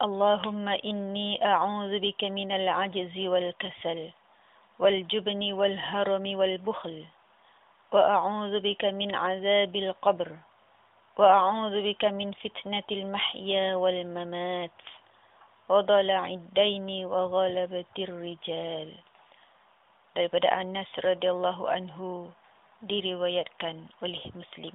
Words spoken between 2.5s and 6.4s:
العجز والكسل والجبن والهرم